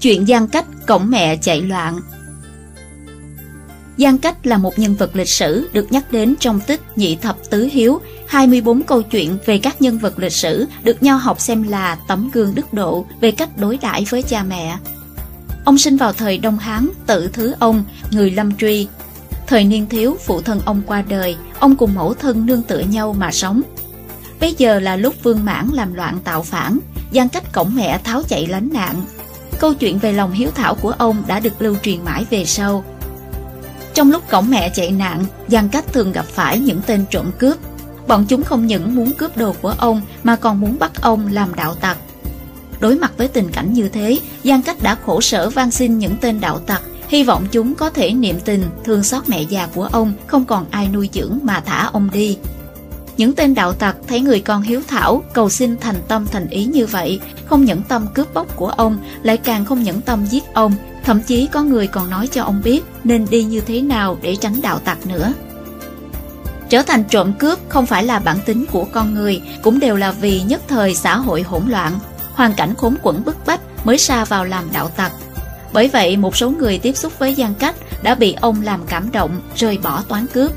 [0.00, 2.00] Chuyện gian cách cổng mẹ chạy loạn
[3.96, 7.36] Giang Cách là một nhân vật lịch sử được nhắc đến trong tích Nhị Thập
[7.50, 11.62] Tứ Hiếu, 24 câu chuyện về các nhân vật lịch sử được nho học xem
[11.62, 14.76] là tấm gương đức độ về cách đối đãi với cha mẹ.
[15.64, 18.88] Ông sinh vào thời Đông Hán, tự thứ ông, người Lâm Truy.
[19.46, 23.12] Thời niên thiếu, phụ thân ông qua đời, ông cùng mẫu thân nương tựa nhau
[23.18, 23.62] mà sống.
[24.40, 26.78] Bây giờ là lúc Vương Mãn làm loạn tạo phản,
[27.12, 29.04] Giang Cách cổng mẹ tháo chạy lánh nạn.
[29.60, 32.84] Câu chuyện về lòng hiếu thảo của ông đã được lưu truyền mãi về sau,
[33.94, 37.56] trong lúc cổng mẹ chạy nạn, Giang Cách thường gặp phải những tên trộm cướp.
[38.08, 41.54] Bọn chúng không những muốn cướp đồ của ông mà còn muốn bắt ông làm
[41.54, 41.98] đạo tặc.
[42.80, 46.16] Đối mặt với tình cảnh như thế, Giang Cách đã khổ sở van xin những
[46.20, 49.88] tên đạo tặc, hy vọng chúng có thể niệm tình, thương xót mẹ già của
[49.92, 52.38] ông, không còn ai nuôi dưỡng mà thả ông đi.
[53.20, 56.64] Những tên đạo tặc thấy người con hiếu thảo, cầu xin thành tâm thành ý
[56.64, 60.44] như vậy, không nhẫn tâm cướp bóc của ông, lại càng không nhẫn tâm giết
[60.54, 60.72] ông,
[61.04, 64.36] Thậm chí có người còn nói cho ông biết nên đi như thế nào để
[64.36, 65.32] tránh đạo tặc nữa.
[66.68, 70.12] Trở thành trộm cướp không phải là bản tính của con người, cũng đều là
[70.12, 71.98] vì nhất thời xã hội hỗn loạn,
[72.32, 75.12] hoàn cảnh khốn quẫn bức bách mới sa vào làm đạo tặc.
[75.72, 79.12] Bởi vậy, một số người tiếp xúc với Giang Cách đã bị ông làm cảm
[79.12, 80.52] động, rời bỏ toán cướp.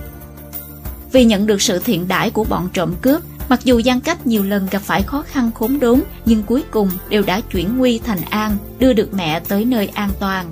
[1.14, 4.44] Vì nhận được sự thiện đãi của bọn trộm cướp, Mặc dù Giang Cách nhiều
[4.44, 8.22] lần gặp phải khó khăn khốn đốn, nhưng cuối cùng đều đã chuyển nguy thành
[8.30, 10.52] an, đưa được mẹ tới nơi an toàn.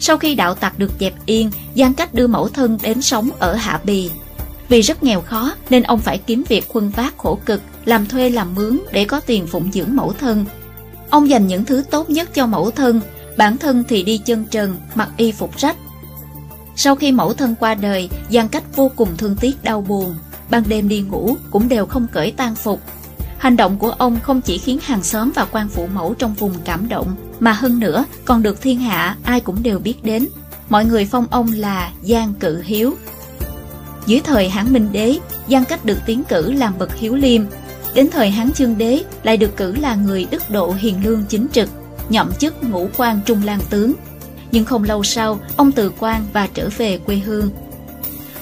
[0.00, 3.54] Sau khi đạo tặc được dẹp yên, Giang Cách đưa mẫu thân đến sống ở
[3.54, 4.10] Hạ Bì.
[4.68, 8.30] Vì rất nghèo khó nên ông phải kiếm việc khuân vác khổ cực, làm thuê
[8.30, 10.44] làm mướn để có tiền phụng dưỡng mẫu thân.
[11.10, 13.00] Ông dành những thứ tốt nhất cho mẫu thân,
[13.36, 15.76] bản thân thì đi chân trần, mặc y phục rách.
[16.80, 20.14] Sau khi mẫu thân qua đời, gian Cách vô cùng thương tiếc đau buồn,
[20.50, 22.80] ban đêm đi ngủ cũng đều không cởi tang phục.
[23.38, 26.52] Hành động của ông không chỉ khiến hàng xóm và quan phụ mẫu trong vùng
[26.64, 30.28] cảm động, mà hơn nữa còn được thiên hạ ai cũng đều biết đến.
[30.68, 32.94] Mọi người phong ông là Giang Cự Hiếu.
[34.06, 35.18] Dưới thời Hán Minh Đế,
[35.48, 37.42] Giang Cách được tiến cử làm bậc hiếu liêm.
[37.94, 41.46] Đến thời Hán Chương Đế lại được cử là người đức độ hiền lương chính
[41.52, 41.68] trực,
[42.08, 43.92] nhậm chức ngũ quan trung lang tướng.
[44.52, 47.50] Nhưng không lâu sau, ông từ quan và trở về quê hương,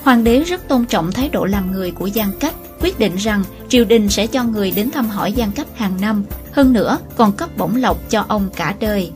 [0.07, 3.45] Hoàng đế rất tôn trọng thái độ làm người của Giang Cách, quyết định rằng
[3.69, 7.33] triều đình sẽ cho người đến thăm hỏi Giang Cách hàng năm, hơn nữa còn
[7.33, 9.11] cấp bổng lộc cho ông cả đời.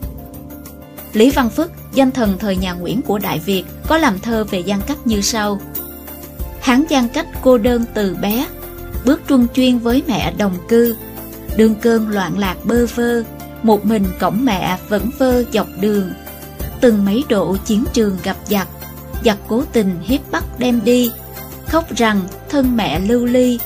[1.13, 4.63] Lý Văn Phức, danh thần thời nhà Nguyễn của Đại Việt, có làm thơ về
[4.63, 5.59] Giang Cách như sau.
[6.61, 8.47] Hán Giang Cách cô đơn từ bé,
[9.05, 10.95] bước truân chuyên với mẹ đồng cư,
[11.57, 13.23] đường cơn loạn lạc bơ vơ,
[13.63, 16.09] một mình cổng mẹ vẫn vơ dọc đường.
[16.81, 18.67] Từng mấy độ chiến trường gặp giặc,
[19.25, 21.11] giặc cố tình hiếp bắt đem đi.
[21.67, 23.59] Khóc rằng thân mẹ lưu ly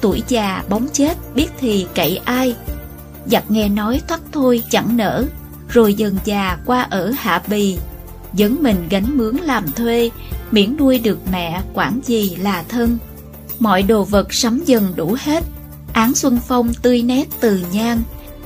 [0.00, 2.56] tuổi già bóng chết biết thì cậy ai.
[3.26, 5.24] Giặc nghe nói thoát thôi chẳng nỡ
[5.68, 7.78] rồi dần già qua ở hạ bì.
[8.32, 10.10] Dẫn mình gánh mướn làm thuê
[10.50, 12.98] miễn nuôi được mẹ quản gì là thân.
[13.58, 15.44] Mọi đồ vật sắm dần đủ hết.
[15.92, 18.02] Án xuân phong tươi nét từ nhan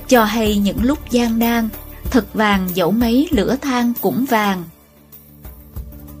[0.07, 1.69] cho hay những lúc gian nan
[2.11, 4.63] thật vàng dẫu mấy lửa than cũng vàng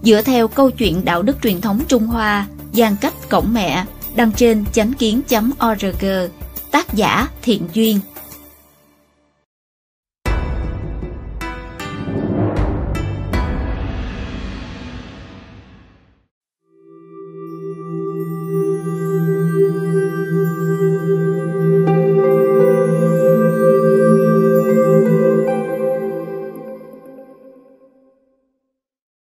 [0.05, 3.85] Dựa theo câu chuyện đạo đức truyền thống Trung Hoa, gian cách cổng mẹ,
[4.15, 6.05] đăng trên chánh kiến.org,
[6.71, 7.99] tác giả Thiện Duyên.